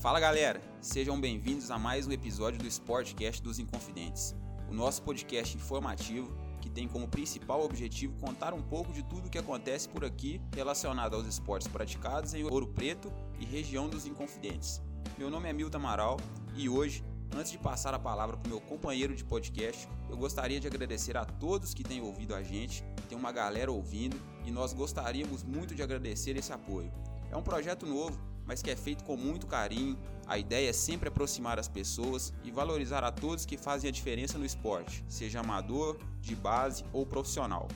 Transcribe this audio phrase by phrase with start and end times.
[0.00, 4.32] Fala galera, sejam bem-vindos a mais um episódio do Sportcast dos Inconfidentes,
[4.70, 9.28] o nosso podcast informativo que tem como principal objetivo contar um pouco de tudo o
[9.28, 14.80] que acontece por aqui relacionado aos esportes praticados em Ouro Preto e região dos Inconfidentes.
[15.18, 16.16] Meu nome é Milton Amaral
[16.54, 17.02] e hoje,
[17.34, 21.16] antes de passar a palavra para o meu companheiro de podcast, eu gostaria de agradecer
[21.16, 25.74] a todos que têm ouvido a gente, tem uma galera ouvindo e nós gostaríamos muito
[25.74, 26.92] de agradecer esse apoio.
[27.32, 29.96] É um projeto novo, mas que é feito com muito carinho.
[30.26, 34.38] A ideia é sempre aproximar as pessoas e valorizar a todos que fazem a diferença
[34.38, 37.68] no esporte, seja amador, de base ou profissional.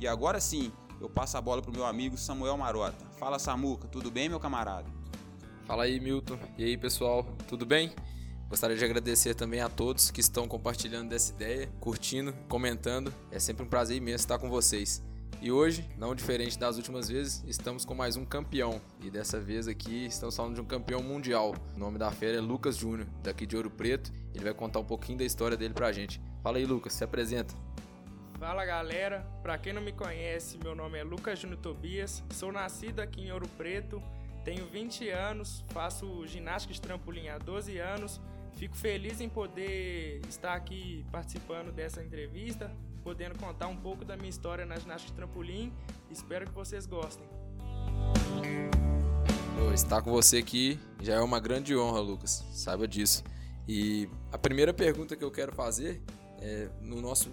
[0.00, 3.06] E agora sim, eu passo a bola para o meu amigo Samuel Marota.
[3.18, 4.90] Fala Samuca, tudo bem, meu camarada?
[5.64, 6.38] Fala aí, Milton.
[6.58, 7.92] E aí, pessoal, tudo bem?
[8.48, 13.12] Gostaria de agradecer também a todos que estão compartilhando dessa ideia, curtindo, comentando.
[13.32, 15.02] É sempre um prazer imenso estar com vocês.
[15.40, 18.80] E hoje, não diferente das últimas vezes, estamos com mais um campeão.
[19.02, 21.54] E dessa vez aqui estamos falando de um campeão mundial.
[21.74, 24.10] O nome da fera é Lucas Júnior, daqui de Ouro Preto.
[24.34, 26.20] Ele vai contar um pouquinho da história dele pra gente.
[26.42, 27.54] Fala aí, Lucas, se apresenta.
[28.38, 33.00] Fala galera, pra quem não me conhece, meu nome é Lucas Júnior Tobias, sou nascido
[33.00, 34.02] aqui em Ouro Preto,
[34.44, 38.20] tenho 20 anos, faço ginástica de trampolim há 12 anos.
[38.56, 42.70] Fico feliz em poder estar aqui participando dessa entrevista,
[43.06, 45.72] podendo contar um pouco da minha história na ginástica de trampolim.
[46.10, 47.24] Espero que vocês gostem.
[49.72, 52.44] Estar com você aqui já é uma grande honra, Lucas.
[52.50, 53.22] Saiba disso.
[53.68, 56.02] E a primeira pergunta que eu quero fazer
[56.40, 57.30] é no nosso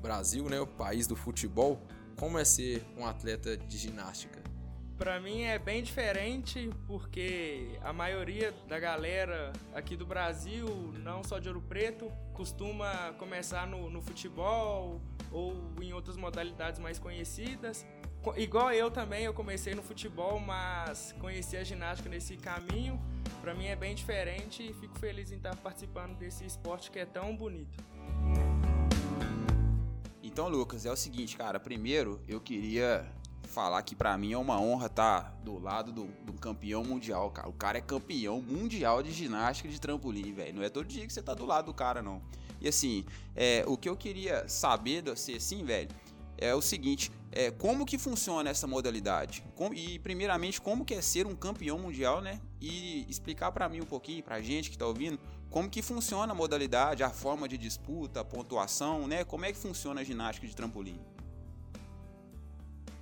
[0.00, 1.78] Brasil, né, o país do futebol,
[2.16, 4.40] como é ser um atleta de ginástica?
[4.96, 10.66] Para mim é bem diferente porque a maioria da galera aqui do Brasil,
[11.02, 16.98] não só de Ouro Preto, costuma começar no, no futebol ou em outras modalidades mais
[16.98, 17.86] conhecidas.
[18.36, 23.00] Igual eu também, eu comecei no futebol, mas conheci a ginástica nesse caminho.
[23.40, 27.06] Para mim é bem diferente e fico feliz em estar participando desse esporte que é
[27.06, 27.82] tão bonito.
[30.22, 31.58] Então, Lucas, é o seguinte, cara.
[31.58, 33.10] Primeiro, eu queria
[33.50, 37.30] falar que para mim é uma honra estar tá do lado do, do, campeão mundial,
[37.30, 37.48] cara.
[37.48, 40.54] O cara é campeão mundial de ginástica de trampolim, velho.
[40.54, 42.22] Não é todo dia que você tá do lado do cara, não.
[42.60, 43.04] E assim,
[43.34, 45.88] é, o que eu queria saber de você, assim, velho,
[46.36, 49.44] é o seguinte: é, como que funciona essa modalidade?
[49.54, 52.40] Como, e, primeiramente, como que é ser um campeão mundial, né?
[52.60, 55.18] E explicar para mim um pouquinho, pra gente que tá ouvindo,
[55.48, 59.24] como que funciona a modalidade, a forma de disputa, a pontuação, né?
[59.24, 61.00] Como é que funciona a ginástica de trampolim?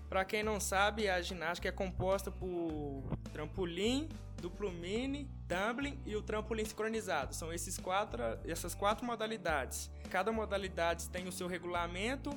[0.08, 4.08] Para quem não sabe, a ginástica é composta por trampolim,
[4.40, 7.34] duplo mini, tumbling e o trampolim sincronizado.
[7.34, 9.90] São esses quatro, essas quatro modalidades.
[10.10, 12.30] Cada modalidade tem o seu regulamento.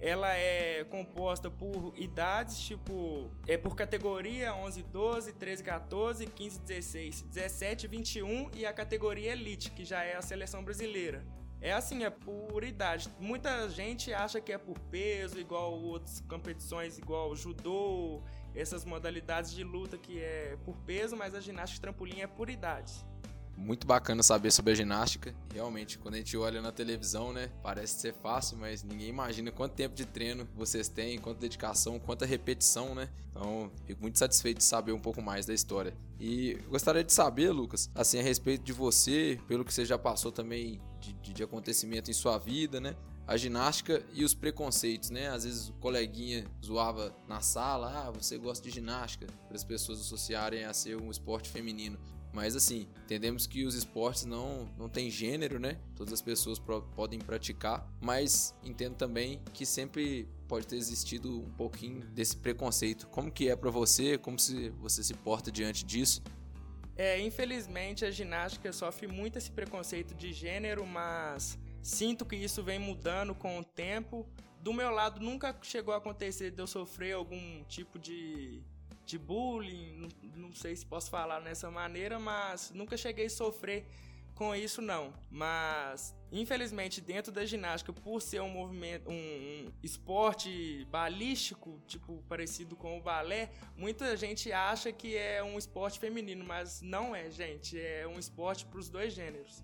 [0.00, 7.22] Ela é composta por idades, tipo, é por categoria 11, 12, 13, 14, 15, 16,
[7.22, 11.24] 17, 21 e a categoria Elite, que já é a seleção brasileira.
[11.64, 13.08] É assim, é por idade.
[13.18, 18.22] Muita gente acha que é por peso, igual outras competições, igual judô,
[18.54, 22.48] essas modalidades de luta que é por peso, mas a ginástica de trampolim é por
[22.48, 23.04] idades.
[23.56, 25.34] Muito bacana saber sobre a ginástica.
[25.52, 29.74] Realmente, quando a gente olha na televisão, né, parece ser fácil, mas ninguém imagina quanto
[29.74, 33.08] tempo de treino vocês têm, quanta dedicação, quanta repetição, né?
[33.30, 35.96] Então, fico muito satisfeito de saber um pouco mais da história.
[36.18, 40.32] E gostaria de saber, Lucas, assim, a respeito de você, pelo que você já passou
[40.32, 42.96] também de, de acontecimento em sua vida, né?
[43.26, 45.28] A ginástica e os preconceitos, né?
[45.28, 50.00] Às vezes o coleguinha zoava na sala, ah, você gosta de ginástica, para as pessoas
[50.00, 51.98] associarem a ser um esporte feminino.
[52.34, 55.78] Mas assim, entendemos que os esportes não, não têm gênero, né?
[55.94, 62.04] Todas as pessoas podem praticar, mas entendo também que sempre pode ter existido um pouquinho
[62.08, 63.06] desse preconceito.
[63.06, 64.18] Como que é para você?
[64.18, 66.22] Como se você se porta diante disso?
[66.96, 72.78] É, infelizmente a ginástica sofre muito esse preconceito de gênero, mas sinto que isso vem
[72.78, 74.26] mudando com o tempo.
[74.58, 78.62] Do meu lado nunca chegou a acontecer de eu sofrer algum tipo de,
[79.04, 83.86] de bullying, não, não sei se posso falar nessa maneira, mas nunca cheguei a sofrer
[84.34, 90.84] com isso não, mas infelizmente dentro da ginástica, por ser um movimento, um, um, esporte
[90.90, 96.80] balístico, tipo parecido com o balé, muita gente acha que é um esporte feminino, mas
[96.80, 99.62] não é, gente, é um esporte para os dois gêneros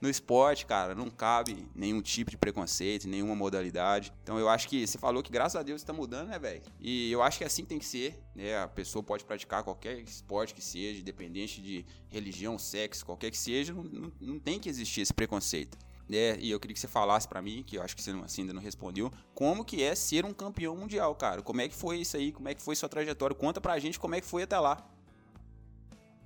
[0.00, 4.12] no esporte, cara, não cabe nenhum tipo de preconceito, nenhuma modalidade.
[4.22, 6.62] Então eu acho que você falou que graças a Deus está mudando, né, velho?
[6.80, 8.58] E eu acho que assim tem que ser, né?
[8.58, 13.74] A pessoa pode praticar qualquer esporte que seja, independente de religião, sexo, qualquer que seja,
[13.74, 15.76] não, não, não tem que existir esse preconceito.
[16.12, 18.24] É, e eu queria que você falasse para mim, que eu acho que você não,
[18.24, 21.40] assim, ainda não respondeu, como que é ser um campeão mundial, cara?
[21.40, 22.32] Como é que foi isso aí?
[22.32, 23.34] Como é que foi sua trajetória?
[23.34, 24.84] Conta pra gente como é que foi até lá.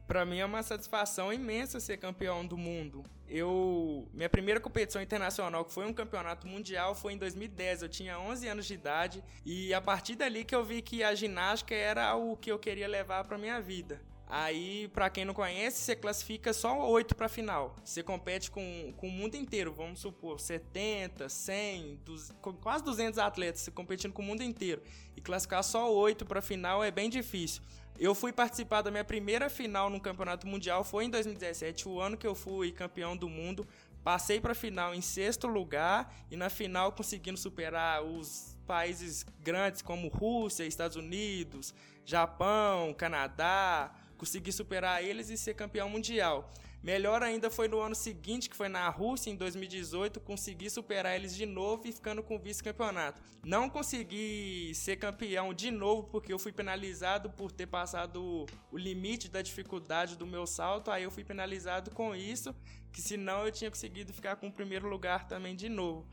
[0.06, 3.04] Para mim é uma satisfação imensa ser campeão do mundo.
[3.26, 7.82] Eu minha primeira competição internacional, que foi um campeonato mundial, foi em 2010.
[7.82, 11.14] Eu tinha 11 anos de idade e a partir dali que eu vi que a
[11.14, 14.00] ginástica era o que eu queria levar para minha vida.
[14.26, 17.76] Aí, para quem não conhece, você classifica só oito para final.
[17.84, 22.32] Você compete com, com o mundo inteiro, vamos supor, 70, 100, dos,
[22.62, 24.82] quase 200 atletas, você competindo com o mundo inteiro.
[25.14, 27.62] E classificar só oito para final é bem difícil.
[27.98, 32.16] Eu fui participar da minha primeira final no Campeonato Mundial, foi em 2017, o ano
[32.16, 33.66] que eu fui campeão do mundo.
[34.02, 39.80] Passei para a final em sexto lugar e na final conseguindo superar os países grandes
[39.80, 41.72] como Rússia, Estados Unidos,
[42.04, 46.52] Japão, Canadá, consegui superar eles e ser campeão mundial.
[46.84, 51.34] Melhor ainda foi no ano seguinte, que foi na Rússia, em 2018, consegui superar eles
[51.34, 53.22] de novo e ficando com vice-campeonato.
[53.43, 59.31] Não consegui ser campeão de novo porque eu fui penalizado por ter passado o limite
[59.31, 62.55] da dificuldade do meu salto, aí eu fui penalizado com isso,
[62.93, 66.06] que senão eu tinha conseguido ficar com o primeiro lugar também de novo.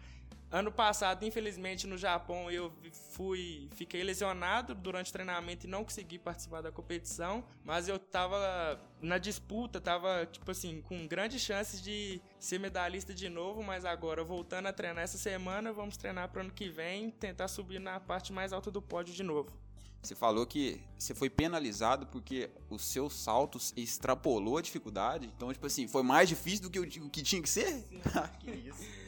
[0.52, 2.74] Ano passado, infelizmente, no Japão, eu
[3.12, 8.78] fui, fiquei lesionado durante o treinamento e não consegui participar da competição, mas eu tava
[9.02, 14.26] na disputa, tava, tipo assim, com grandes chances de ser medalhista de novo, mas agora,
[14.26, 18.34] voltando a treinar essa semana, vamos treinar para ano que vem, tentar subir na parte
[18.34, 19.58] mais alta do pódio de novo.
[20.04, 25.32] Você falou que você foi penalizado porque os seus saltos extrapolou a dificuldade.
[25.34, 27.88] Então, tipo assim, foi mais difícil do que o que tinha que ser?
[28.42, 29.01] que isso.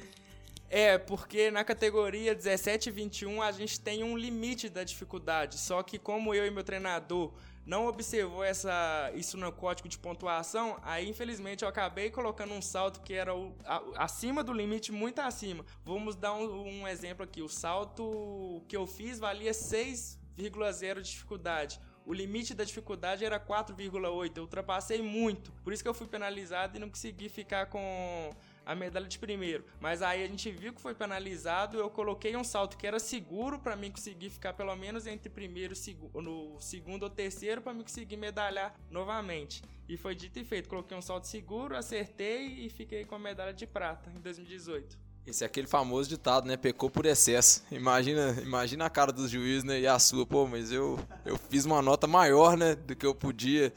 [0.76, 5.60] É, porque na categoria 17 e 21 a gente tem um limite da dificuldade.
[5.60, 7.32] Só que como eu e meu treinador
[7.64, 13.02] não observou essa, isso no código de pontuação, aí infelizmente eu acabei colocando um salto
[13.02, 15.64] que era o, a, acima do limite, muito acima.
[15.86, 17.44] Vamos dar um, um exemplo aqui.
[17.44, 21.80] O salto que eu fiz valia 6,0 de dificuldade.
[22.04, 24.38] O limite da dificuldade era 4,8.
[24.38, 25.52] Eu ultrapassei muito.
[25.64, 28.32] Por isso que eu fui penalizado e não consegui ficar com
[28.66, 29.66] a medalha de primeiro.
[29.80, 33.60] Mas aí a gente viu que foi penalizado, eu coloquei um salto que era seguro
[33.60, 35.74] para mim conseguir ficar pelo menos entre primeiro
[36.16, 39.62] no segundo ou terceiro para mim conseguir medalhar novamente.
[39.88, 43.54] E foi dito e feito, coloquei um salto seguro, acertei e fiquei com a medalha
[43.54, 44.98] de prata em 2018.
[45.26, 46.58] Esse é aquele famoso ditado, né?
[46.58, 47.64] Pecou por excesso.
[47.72, 49.80] Imagina, imagina a cara dos juízes, né?
[49.80, 52.76] E a sua, pô, mas eu, eu fiz uma nota maior, né?
[52.76, 53.74] Do que eu podia.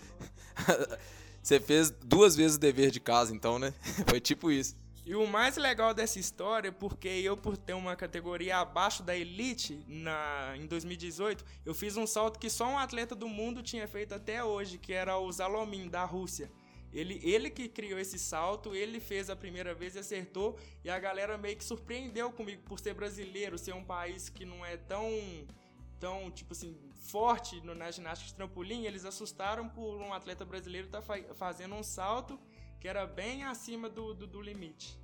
[1.47, 3.73] Você fez duas vezes o dever de casa, então, né?
[4.11, 4.77] Foi tipo isso.
[5.05, 9.81] E o mais legal dessa história, porque eu, por ter uma categoria abaixo da elite
[9.87, 14.13] na, em 2018, eu fiz um salto que só um atleta do mundo tinha feito
[14.13, 16.51] até hoje, que era o Zalomin, da Rússia.
[16.93, 20.99] Ele, ele que criou esse salto, ele fez a primeira vez e acertou, e a
[20.99, 25.09] galera meio que surpreendeu comigo por ser brasileiro, ser um país que não é tão
[25.99, 26.77] tão, tipo assim,
[27.07, 31.35] forte no, na ginástica de trampolim, eles assustaram por um atleta brasileiro estar tá fa
[31.35, 32.39] fazendo um salto
[32.81, 34.99] que era bem acima do, do, do, limite.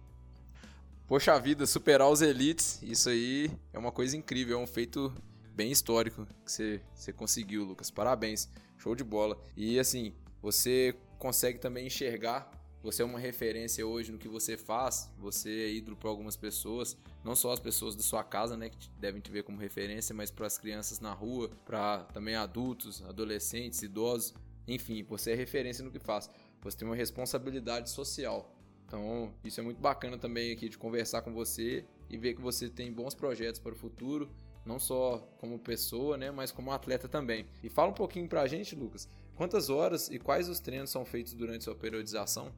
[1.06, 5.12] Poxa vida, superar os elites, isso aí é uma coisa incrível, é um feito
[5.54, 7.90] bem histórico que você, você conseguiu, Lucas.
[7.90, 8.48] Parabéns,
[8.78, 9.38] show de bola.
[9.56, 12.50] E assim, você consegue também enxergar
[12.82, 16.96] você é uma referência hoje no que você faz, você é ídolo para algumas pessoas,
[17.24, 20.30] não só as pessoas da sua casa, né, que devem te ver como referência, mas
[20.30, 24.34] para as crianças na rua, para também adultos, adolescentes, idosos,
[24.66, 26.28] enfim, você é referência no que faz.
[26.62, 28.52] Você tem uma responsabilidade social.
[28.86, 32.68] Então, isso é muito bacana também aqui de conversar com você e ver que você
[32.68, 34.28] tem bons projetos para o futuro,
[34.66, 37.46] não só como pessoa, né, mas como atleta também.
[37.62, 41.04] E fala um pouquinho para a gente, Lucas, quantas horas e quais os treinos são
[41.04, 42.52] feitos durante sua periodização?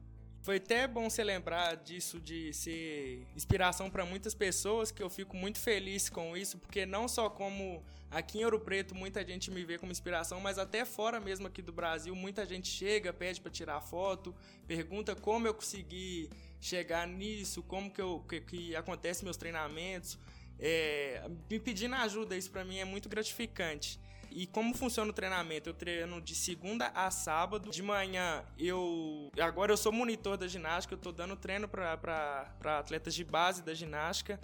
[0.45, 5.35] Foi até bom você lembrar disso de ser inspiração para muitas pessoas, que eu fico
[5.35, 9.65] muito feliz com isso, porque não só como aqui em Ouro Preto muita gente me
[9.65, 13.49] vê como inspiração, mas até fora mesmo aqui do Brasil, muita gente chega, pede para
[13.49, 14.35] tirar foto,
[14.67, 16.29] pergunta como eu consegui
[16.61, 20.15] chegar nisso, como que, eu, que, que acontece meus treinamentos,
[20.59, 23.99] é, me pedindo ajuda, isso para mim é muito gratificante.
[24.31, 25.69] E como funciona o treinamento?
[25.69, 27.69] Eu treino de segunda a sábado.
[27.69, 29.31] De manhã eu.
[29.39, 33.73] Agora eu sou monitor da ginástica, eu tô dando treino para atletas de base da
[33.73, 34.39] ginástica.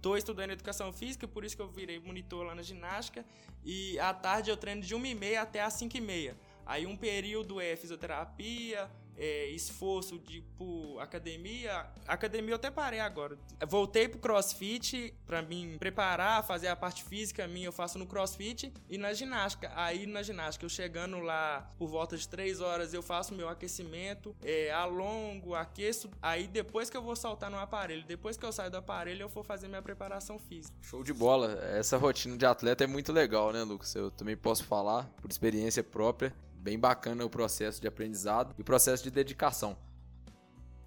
[0.00, 3.24] Tô estudando educação física, por isso que eu virei monitor lá na ginástica.
[3.64, 6.34] E à tarde eu treino de 1h30 até as 5h30.
[6.66, 11.86] Aí um período é fisioterapia, é, esforço de tipo, academia.
[12.06, 13.36] Academia eu até parei agora.
[13.66, 18.72] Voltei pro crossfit para me preparar, fazer a parte física minha, eu faço no crossfit
[18.88, 19.70] e na ginástica.
[19.74, 24.34] Aí na ginástica, eu chegando lá por volta de 3 horas, eu faço meu aquecimento,
[24.42, 26.10] é, alongo, aqueço.
[26.20, 29.28] Aí depois que eu vou saltar no aparelho, depois que eu saio do aparelho, eu
[29.28, 30.76] vou fazer minha preparação física.
[30.82, 31.58] Show de bola.
[31.74, 33.94] Essa rotina de atleta é muito legal, né, Lucas?
[33.94, 38.64] Eu também posso falar por experiência própria bem bacana o processo de aprendizado e o
[38.64, 39.76] processo de dedicação.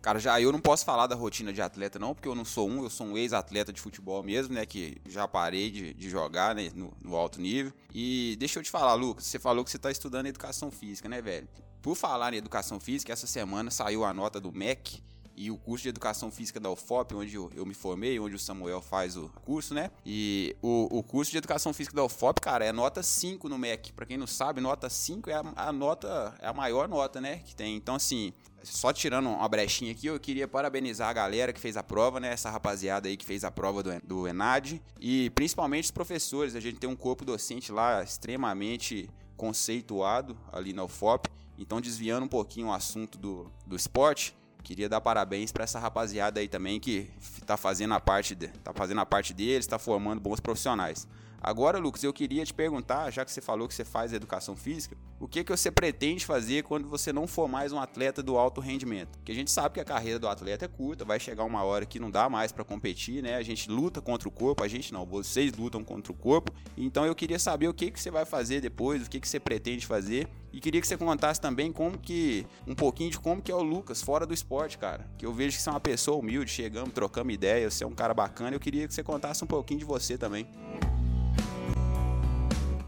[0.01, 2.67] Cara, já eu não posso falar da rotina de atleta, não, porque eu não sou
[2.67, 4.65] um, eu sou um ex-atleta de futebol mesmo, né?
[4.65, 7.71] Que já parei de, de jogar né, no, no, alto nível.
[7.93, 11.21] E deixa eu te falar, Lucas, você falou que você está estudando educação física, né,
[11.21, 11.47] velho?
[11.81, 15.03] Por falar em educação física, essa semana saiu a nota do MEC
[15.37, 18.39] e o curso de educação física da UFOP, onde eu, eu, me formei, onde o
[18.39, 19.91] Samuel faz o curso, né?
[20.03, 23.93] E o, o curso de educação física da UFOP, cara, é nota 5 no MEC.
[23.93, 27.41] Para quem não sabe, nota 5 é a, a, nota, é a maior nota, né?
[27.45, 27.75] Que tem.
[27.75, 31.83] Então, assim, só tirando uma brechinha aqui, eu queria parabenizar a galera que fez a
[31.83, 32.33] prova, né?
[32.33, 34.81] Essa rapaziada aí que fez a prova do, do ENAD.
[34.99, 36.55] E principalmente os professores.
[36.55, 41.29] A gente tem um corpo docente lá extremamente conceituado ali na UFOP.
[41.59, 44.35] Então, desviando um pouquinho o assunto do, do esporte,
[44.67, 48.73] queria dar parabéns para essa rapaziada aí também que está fazendo a parte de, tá
[48.73, 51.07] fazendo a parte deles, está formando bons profissionais.
[51.41, 54.97] Agora, Lucas, eu queria te perguntar, já que você falou que você faz educação física,
[55.19, 58.59] o que, que você pretende fazer quando você não for mais um atleta do alto
[58.59, 59.17] rendimento?
[59.17, 61.85] Porque a gente sabe que a carreira do atleta é curta, vai chegar uma hora
[61.85, 63.35] que não dá mais para competir, né?
[63.35, 66.51] A gente luta contra o corpo, a gente não, vocês lutam contra o corpo.
[66.75, 69.39] Então eu queria saber o que, que você vai fazer depois, o que, que você
[69.39, 70.27] pretende fazer.
[70.51, 72.45] E queria que você contasse também como que.
[72.65, 75.07] um pouquinho de como que é o Lucas fora do esporte, cara.
[75.17, 77.93] Que eu vejo que você é uma pessoa humilde, chegamos, trocamos ideia, você é um
[77.93, 78.55] cara bacana.
[78.55, 80.47] Eu queria que você contasse um pouquinho de você também.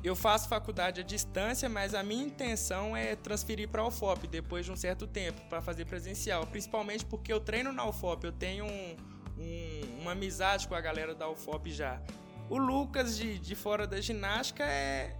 [0.10, 4.66] Eu faço faculdade à distância, mas a minha intenção é transferir para a UFOP depois
[4.66, 6.48] de um certo tempo, para fazer presencial.
[6.48, 8.98] Principalmente porque eu treino na UFOP, eu tenho um,
[9.38, 12.02] um, uma amizade com a galera da UFOP já.
[12.50, 15.16] O Lucas de, de fora da ginástica é,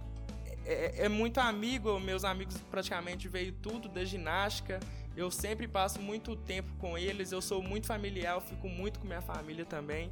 [0.66, 4.80] é, é, muito amigo, meus amigos praticamente veio tudo da ginástica.
[5.16, 9.06] Eu sempre passo muito tempo com eles, eu sou muito familiar, eu fico muito com
[9.06, 10.10] minha família também.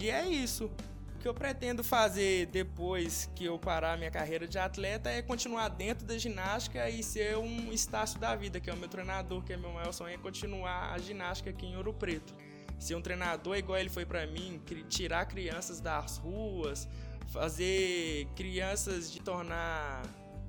[0.00, 0.70] E é isso.
[1.18, 5.68] O que eu pretendo fazer depois que eu parar minha carreira de atleta é continuar
[5.68, 9.52] dentro da ginástica e ser um estácio da vida, que é o meu treinador, que
[9.52, 12.32] é meu maior sonho, é continuar a ginástica aqui em Ouro Preto.
[12.78, 16.88] Ser um treinador igual ele foi para mim, tirar crianças das ruas,
[17.32, 20.02] fazer crianças de tornar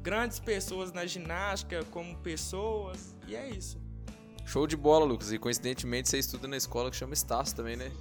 [0.04, 3.82] grandes pessoas na ginástica como pessoas, e é isso.
[4.46, 5.32] Show de bola, Lucas.
[5.32, 7.92] E coincidentemente você estuda na escola que chama Estácio também, né?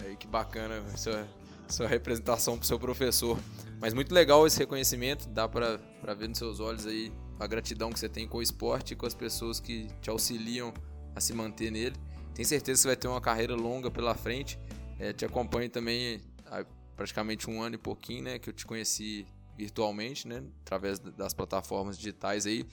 [0.00, 0.82] Aí que bacana.
[0.94, 1.26] Isso é
[1.72, 3.38] sua representação pro seu professor.
[3.80, 5.78] Mas muito legal esse reconhecimento, dá para
[6.14, 9.06] ver nos seus olhos aí a gratidão que você tem com o esporte e com
[9.06, 10.72] as pessoas que te auxiliam
[11.14, 11.96] a se manter nele.
[12.34, 14.58] Tenho certeza que você vai ter uma carreira longa pela frente.
[14.98, 16.64] É, te acompanho também há
[16.96, 18.38] praticamente um ano e pouquinho, né?
[18.38, 20.42] Que eu te conheci virtualmente, né?
[20.62, 22.66] Através das plataformas digitais aí.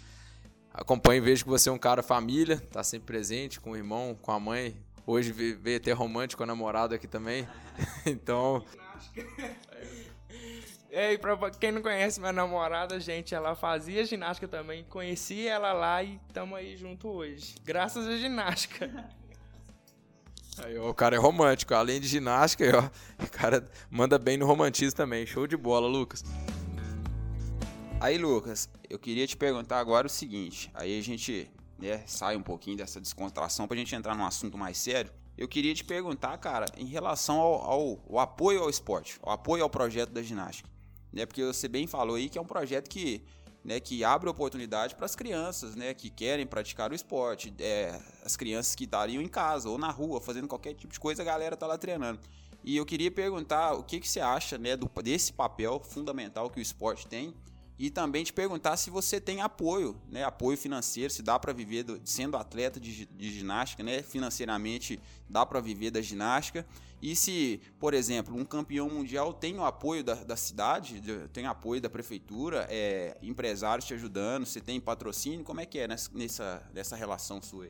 [0.74, 4.18] Acompanho e vejo que você é um cara família, tá sempre presente com o irmão,
[4.22, 4.75] com a mãe.
[5.08, 7.48] Hoje veio ter romântico com a namorada aqui também.
[8.06, 8.64] então,
[10.92, 14.84] é, e pra quem não conhece minha namorada, gente, ela fazia ginástica também.
[14.86, 17.56] Conheci ela lá e estamos aí junto hoje.
[17.64, 18.90] Graças à ginástica.
[20.58, 24.46] Aí, ó, o cara é romântico, além de ginástica, ó, o cara manda bem no
[24.46, 25.25] romantismo também.
[25.25, 26.24] Show de bola, Lucas.
[28.00, 30.72] Aí, Lucas, eu queria te perguntar agora o seguinte.
[30.74, 34.78] Aí a gente né, sai um pouquinho dessa descontração pra gente entrar num assunto mais
[34.78, 35.12] sério.
[35.38, 39.63] Eu queria te perguntar, cara, em relação ao, ao, ao apoio ao esporte, ao apoio
[39.63, 40.70] ao projeto da ginástica.
[41.12, 41.25] Né?
[41.25, 43.22] Porque você bem falou aí que é um projeto que,
[43.63, 47.54] né, que abre oportunidade para as crianças né, que querem praticar o esporte.
[47.60, 51.22] É, as crianças que estariam em casa ou na rua fazendo qualquer tipo de coisa,
[51.22, 52.20] a galera tá lá treinando.
[52.63, 56.60] E eu queria perguntar o que, que você acha né, do, desse papel fundamental que
[56.60, 57.34] o esporte tem
[57.77, 61.84] e também te perguntar se você tem apoio, né, apoio financeiro, se dá para viver
[61.84, 66.65] do, sendo atleta de, de, ginástica, né, financeiramente dá para viver da ginástica.
[67.01, 71.01] E se, por exemplo, um campeão mundial tem o apoio da, da cidade,
[71.34, 75.88] tem apoio da prefeitura, é, empresários te ajudando, você tem patrocínio, como é que é
[75.88, 77.67] nessa, nessa, relação sua?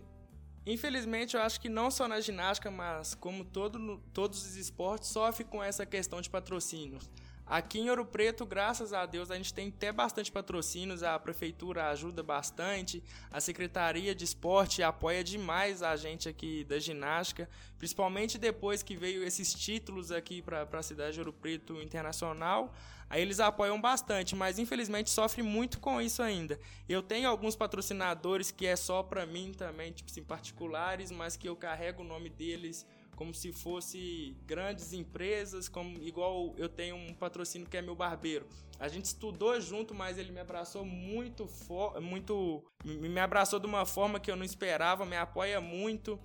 [0.67, 5.43] Infelizmente, eu acho que não só na ginástica, mas como todo, todos os esportes, sofre
[5.43, 7.09] com essa questão de patrocínios.
[7.47, 11.89] Aqui em Ouro Preto, graças a Deus, a gente tem até bastante patrocínios, a prefeitura
[11.89, 17.47] ajuda bastante, a Secretaria de Esporte apoia demais a gente aqui da ginástica,
[17.77, 22.73] principalmente depois que veio esses títulos aqui para a cidade de Ouro Preto Internacional,
[23.07, 26.59] aí eles apoiam bastante, mas infelizmente sofre muito com isso ainda.
[26.89, 31.47] Eu tenho alguns patrocinadores que é só para mim também, tipo assim, particulares, mas que
[31.47, 37.13] eu carrego o nome deles como se fosse grandes empresas, como igual eu tenho um
[37.13, 38.45] patrocínio que é meu barbeiro.
[38.79, 41.50] A gente estudou junto, mas ele me abraçou muito,
[42.01, 46.19] muito me abraçou de uma forma que eu não esperava, me apoia muito.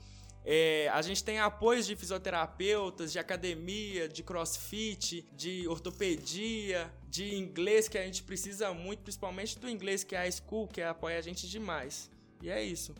[0.44, 7.88] É, a gente tem apoios de fisioterapeutas, de academia, de crossfit, de ortopedia, de inglês
[7.88, 11.22] que a gente precisa muito, principalmente do inglês que é a School, que apoia a
[11.22, 12.10] gente demais.
[12.42, 12.94] E é isso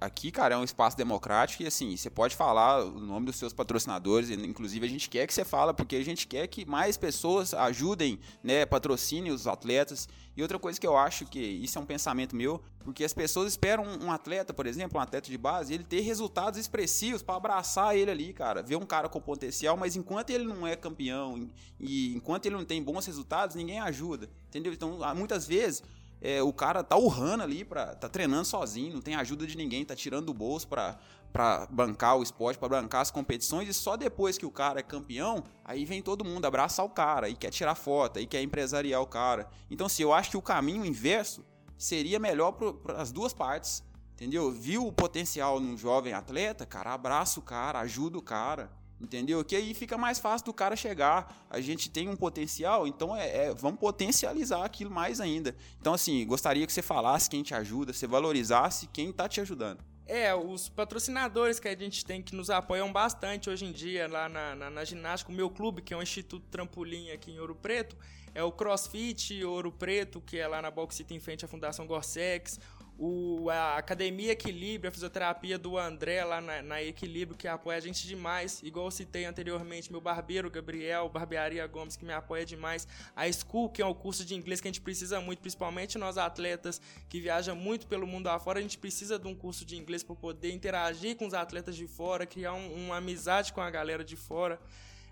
[0.00, 3.52] aqui, cara, é um espaço democrático e assim, você pode falar o nome dos seus
[3.52, 7.54] patrocinadores, inclusive a gente quer que você fala, porque a gente quer que mais pessoas
[7.54, 10.08] ajudem, né, patrocinem os atletas.
[10.36, 13.52] E outra coisa que eu acho que isso é um pensamento meu, porque as pessoas
[13.52, 17.96] esperam um atleta, por exemplo, um atleta de base, ele ter resultados expressivos para abraçar
[17.96, 21.48] ele ali, cara, ver um cara com potencial, mas enquanto ele não é campeão
[21.80, 24.74] e enquanto ele não tem bons resultados, ninguém ajuda, entendeu?
[24.74, 25.82] Então, muitas vezes
[26.20, 29.84] é, o cara tá urrando ali, pra, tá treinando sozinho, não tem ajuda de ninguém,
[29.84, 30.98] tá tirando do bolso pra,
[31.32, 34.82] pra bancar o esporte, pra bancar as competições, e só depois que o cara é
[34.82, 39.02] campeão, aí vem todo mundo abraçar o cara, e quer tirar foto, e quer empresariar
[39.02, 39.48] o cara.
[39.70, 41.44] Então, assim, eu acho que o caminho inverso
[41.76, 44.50] seria melhor para as duas partes, entendeu?
[44.50, 48.70] Viu o potencial num jovem atleta, cara, abraça o cara, ajuda o cara.
[49.00, 49.44] Entendeu?
[49.44, 51.46] Que aí fica mais fácil do cara chegar.
[51.50, 55.54] A gente tem um potencial, então é, é, vamos potencializar aquilo mais ainda.
[55.78, 59.84] Então, assim, gostaria que você falasse quem te ajuda, você valorizasse quem está te ajudando.
[60.06, 64.28] É, os patrocinadores que a gente tem que nos apoiam bastante hoje em dia lá
[64.28, 65.32] na, na, na ginástica.
[65.32, 67.96] O meu clube, que é o Instituto Trampolim aqui em Ouro Preto,
[68.32, 71.86] é o CrossFit Ouro Preto, que é lá na Box City em frente à Fundação
[71.86, 72.60] Gorsex
[72.98, 77.80] o, a Academia Equilíbrio, a fisioterapia do André lá na, na, Equilíbrio, que apoia a
[77.80, 78.62] gente demais.
[78.62, 82.88] Igual eu citei anteriormente, meu barbeiro Gabriel, Barbearia Gomes, que me apoia demais.
[83.14, 86.16] A School, que é um curso de inglês que a gente precisa muito, principalmente nós
[86.16, 90.02] atletas que viajam muito pelo mundo afora, a gente precisa de um curso de inglês
[90.02, 94.04] para poder interagir com os atletas de fora, criar um, uma amizade com a galera
[94.04, 94.58] de fora.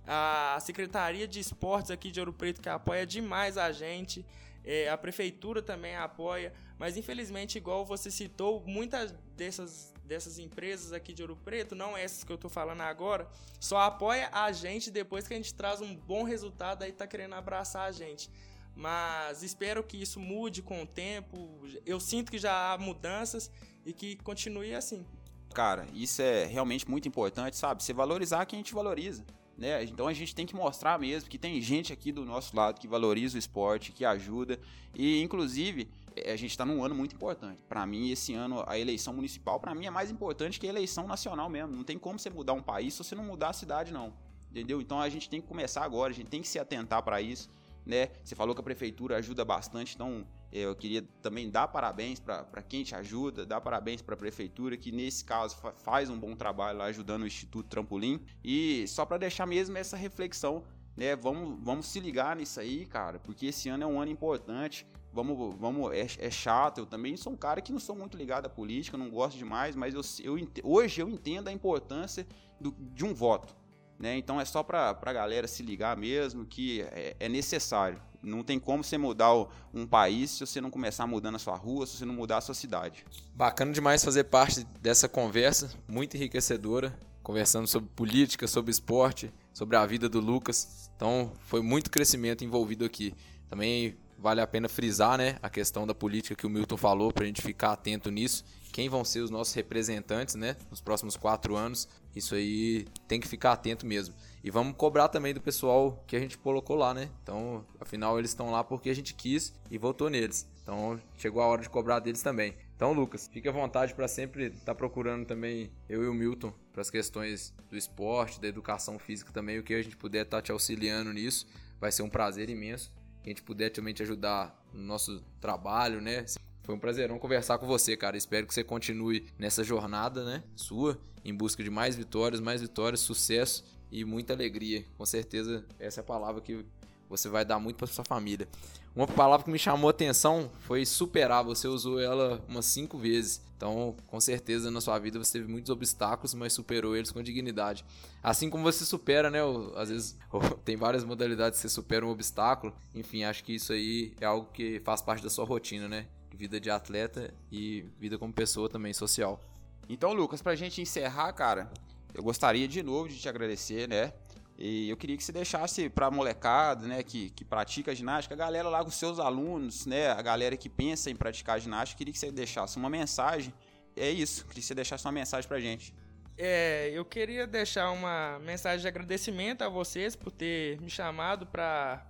[0.06, 4.24] A Secretaria de Esportes aqui de Ouro Preto, que apoia demais a gente.
[4.64, 11.12] É, a prefeitura também apoia, mas infelizmente, igual você citou, muitas dessas, dessas empresas aqui
[11.12, 13.28] de Ouro Preto, não essas que eu estou falando agora,
[13.60, 17.34] só apoia a gente depois que a gente traz um bom resultado, aí tá querendo
[17.34, 18.30] abraçar a gente.
[18.74, 21.60] Mas espero que isso mude com o tempo.
[21.86, 23.50] Eu sinto que já há mudanças
[23.86, 25.06] e que continue assim.
[25.54, 27.82] Cara, isso é realmente muito importante, sabe?
[27.82, 29.24] Você valorizar quem a gente valoriza.
[29.56, 29.84] Né?
[29.84, 32.88] Então a gente tem que mostrar mesmo que tem gente aqui do nosso lado que
[32.88, 34.58] valoriza o esporte, que ajuda.
[34.94, 37.62] E inclusive é, a gente está num ano muito importante.
[37.68, 41.06] Para mim, esse ano, a eleição municipal, para mim, é mais importante que a eleição
[41.06, 41.76] nacional mesmo.
[41.76, 44.12] Não tem como você mudar um país se você não mudar a cidade, não.
[44.50, 44.80] Entendeu?
[44.80, 47.50] Então a gente tem que começar agora, a gente tem que se atentar para isso.
[47.84, 48.08] Né?
[48.22, 52.84] Você falou que a prefeitura ajuda bastante, então eu queria também dar parabéns para quem
[52.84, 56.84] te ajuda, dar parabéns para a prefeitura, que nesse caso faz um bom trabalho lá
[56.84, 58.20] ajudando o Instituto Trampolim.
[58.42, 60.62] E só para deixar mesmo essa reflexão,
[60.96, 61.16] né?
[61.16, 64.86] Vamos, vamos se ligar nisso aí, cara, porque esse ano é um ano importante.
[65.12, 66.78] Vamos, vamos é, é chato.
[66.78, 69.74] Eu também sou um cara que não sou muito ligado à política, não gosto demais,
[69.74, 70.02] mas eu,
[70.36, 72.24] eu, hoje eu entendo a importância
[72.60, 73.56] do, de um voto.
[73.98, 74.16] Né?
[74.16, 78.00] Então é só para a galera se ligar mesmo que é, é necessário.
[78.22, 79.32] Não tem como você mudar
[79.72, 82.40] um país se você não começar mudando a sua rua, se você não mudar a
[82.40, 83.04] sua cidade.
[83.34, 89.84] Bacana demais fazer parte dessa conversa, muito enriquecedora, conversando sobre política, sobre esporte, sobre a
[89.84, 90.90] vida do Lucas.
[90.96, 93.14] Então, foi muito crescimento envolvido aqui.
[93.48, 97.24] Também vale a pena frisar, né, a questão da política que o Milton falou para
[97.24, 98.44] a gente ficar atento nisso.
[98.72, 101.88] Quem vão ser os nossos representantes, né, nos próximos quatro anos?
[102.14, 104.14] Isso aí tem que ficar atento mesmo.
[104.42, 107.08] E vamos cobrar também do pessoal que a gente colocou lá, né?
[107.22, 110.48] Então, afinal, eles estão lá porque a gente quis e votou neles.
[110.62, 112.54] Então, chegou a hora de cobrar deles também.
[112.76, 116.52] Então, Lucas, fique à vontade para sempre estar tá procurando também eu e o Milton
[116.72, 120.38] para as questões do esporte, da educação física também, o que a gente puder estar
[120.38, 121.46] tá te auxiliando nisso.
[121.80, 122.92] Vai ser um prazer imenso.
[123.24, 126.26] Que a gente puder também te ajudar no nosso trabalho, né?
[126.62, 128.18] Foi um prazerão conversar com você, cara.
[128.18, 130.42] Espero que você continue nessa jornada, né?
[130.54, 134.84] Sua, em busca de mais vitórias, mais vitórias, sucesso e muita alegria.
[134.98, 136.66] Com certeza, essa é a palavra que
[137.08, 138.46] você vai dar muito para sua família.
[138.94, 141.42] Uma palavra que me chamou a atenção foi superar.
[141.44, 143.42] Você usou ela umas cinco vezes.
[143.64, 147.82] Então, com certeza, na sua vida você teve muitos obstáculos, mas superou eles com dignidade.
[148.22, 149.38] Assim como você supera, né?
[149.74, 150.18] Às vezes
[150.66, 152.76] tem várias modalidades que você supera um obstáculo.
[152.94, 156.06] Enfim, acho que isso aí é algo que faz parte da sua rotina, né?
[156.34, 159.42] Vida de atleta e vida como pessoa também social.
[159.88, 161.72] Então, Lucas, pra gente encerrar, cara,
[162.12, 164.12] eu gostaria de novo de te agradecer, né?
[164.56, 168.38] E eu queria que você deixasse para a molecada, né, que, que pratica ginástica, a
[168.38, 172.18] galera lá com seus alunos, né, a galera que pensa em praticar ginástica, queria que
[172.18, 173.52] você deixasse uma mensagem.
[173.96, 175.92] É isso, queria que você deixasse uma mensagem pra gente.
[176.36, 182.04] É, eu queria deixar uma mensagem de agradecimento a vocês por ter me chamado para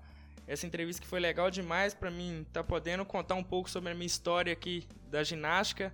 [0.47, 3.93] essa entrevista que foi legal demais para mim estar tá podendo contar um pouco sobre
[3.93, 5.93] a minha história aqui da ginástica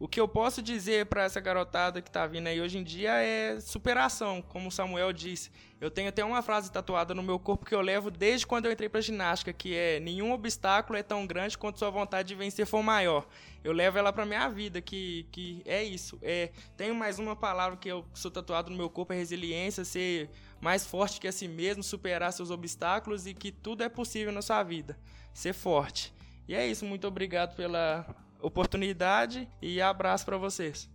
[0.00, 3.22] O que eu posso dizer para essa garotada que tá vindo aí hoje em dia
[3.22, 5.50] é superação, como o Samuel disse.
[5.78, 8.72] Eu tenho até uma frase tatuada no meu corpo que eu levo desde quando eu
[8.72, 12.64] entrei para ginástica, que é: nenhum obstáculo é tão grande quanto sua vontade de vencer
[12.64, 13.28] for maior.
[13.62, 16.18] Eu levo ela para minha vida, que, que é isso.
[16.22, 20.30] É, tenho mais uma palavra que eu sou tatuado no meu corpo, é resiliência, ser
[20.62, 24.40] mais forte que a si mesmo, superar seus obstáculos e que tudo é possível na
[24.40, 24.98] sua vida.
[25.34, 26.10] Ser forte.
[26.48, 28.06] E é isso, muito obrigado pela
[28.42, 30.88] oportunidade e abraço para vocês.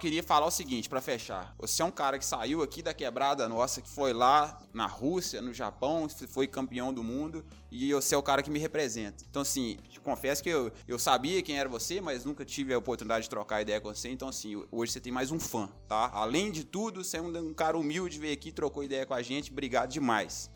[0.00, 1.54] Queria falar o seguinte para fechar.
[1.58, 5.42] Você é um cara que saiu aqui da quebrada nossa, que foi lá na Rússia,
[5.42, 9.22] no Japão, foi campeão do mundo e você é o cara que me representa.
[9.28, 13.24] Então, assim, confesso que eu, eu sabia quem era você, mas nunca tive a oportunidade
[13.24, 14.08] de trocar ideia com você.
[14.08, 16.10] Então, assim, hoje você tem mais um fã, tá?
[16.14, 19.20] Além de tudo, você é um, um cara humilde, veio aqui, trocou ideia com a
[19.20, 19.52] gente.
[19.52, 20.50] Obrigado demais.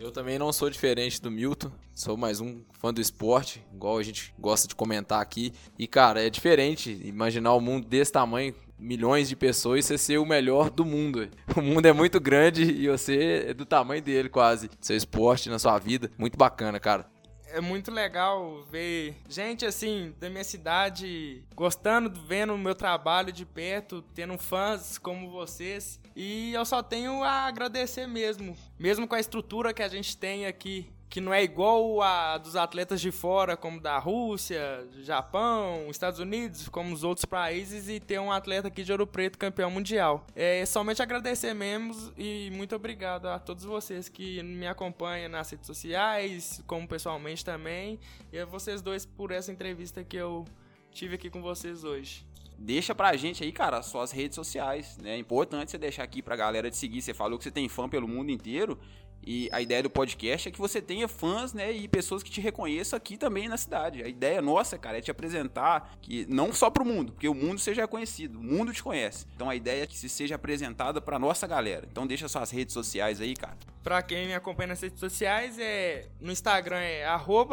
[0.00, 4.02] Eu também não sou diferente do Milton, sou mais um fã do esporte, igual a
[4.02, 5.52] gente gosta de comentar aqui.
[5.78, 10.16] E cara, é diferente imaginar o um mundo desse tamanho, milhões de pessoas, você ser
[10.16, 11.28] o melhor do mundo.
[11.54, 14.70] O mundo é muito grande e você é do tamanho dele quase.
[14.80, 17.06] Seu esporte na sua vida, muito bacana, cara
[17.52, 23.44] é muito legal ver gente assim da minha cidade gostando, vendo o meu trabalho de
[23.44, 26.00] perto, tendo fãs como vocês.
[26.14, 30.46] E eu só tenho a agradecer mesmo, mesmo com a estrutura que a gente tem
[30.46, 36.20] aqui que não é igual a dos atletas de fora, como da Rússia, Japão, Estados
[36.20, 40.24] Unidos, como os outros países, e ter um atleta aqui de Ouro Preto campeão mundial.
[40.36, 45.66] É somente agradecer mesmo e muito obrigado a todos vocês que me acompanham nas redes
[45.66, 47.98] sociais, como pessoalmente também,
[48.32, 50.44] e a vocês dois por essa entrevista que eu
[50.92, 52.30] tive aqui com vocês hoje
[52.62, 55.12] deixa pra gente aí, cara, suas redes sociais, né?
[55.14, 57.00] É importante você deixar aqui pra galera de seguir.
[57.00, 58.78] Você falou que você tem fã pelo mundo inteiro.
[59.24, 62.40] E a ideia do podcast é que você tenha fãs, né, e pessoas que te
[62.40, 64.02] reconheçam aqui também na cidade.
[64.02, 67.58] A ideia nossa, cara, é te apresentar que não só pro mundo, porque o mundo
[67.58, 69.26] seja conhecido, o mundo te conhece.
[69.34, 71.86] Então a ideia é que se seja apresentada pra nossa galera.
[71.90, 73.56] Então deixa suas redes sociais aí, cara.
[73.82, 77.06] Pra quem me acompanha nas redes sociais, é no Instagram é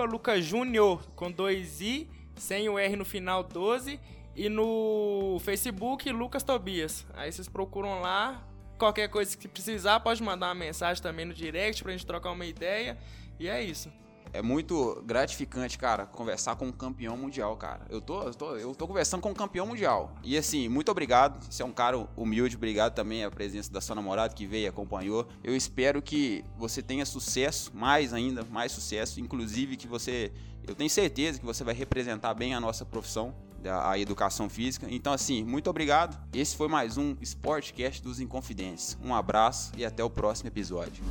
[0.09, 3.99] lucasjunior com dois i, sem o R no final 12
[4.35, 7.05] e no Facebook Lucas Tobias.
[7.15, 8.46] Aí vocês procuram lá,
[8.77, 12.45] Qualquer coisa que precisar, pode mandar uma mensagem também no direct pra gente trocar uma
[12.45, 12.97] ideia.
[13.39, 13.91] E é isso.
[14.33, 17.85] É muito gratificante, cara, conversar com um campeão mundial, cara.
[17.89, 20.13] Eu tô, eu tô, eu tô conversando com um campeão mundial.
[20.23, 21.43] E assim, muito obrigado.
[21.49, 24.67] Você é um cara humilde, obrigado também a presença da sua namorada que veio e
[24.67, 25.27] acompanhou.
[25.43, 29.19] Eu espero que você tenha sucesso, mais ainda, mais sucesso.
[29.19, 30.31] Inclusive que você,
[30.67, 33.33] eu tenho certeza que você vai representar bem a nossa profissão
[33.69, 34.87] a educação física.
[34.89, 36.17] Então, assim, muito obrigado.
[36.33, 38.97] Esse foi mais um Sportcast dos Inconfidentes.
[39.03, 41.03] Um abraço e até o próximo episódio.